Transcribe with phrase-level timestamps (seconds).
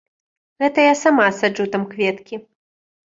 [0.61, 2.35] Гэта я сама саджу там кветкі.